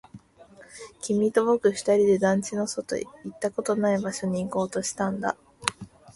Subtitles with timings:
[1.03, 5.37] 君と僕二人で団地の外、行ったことのない場所に行こうとしたんだ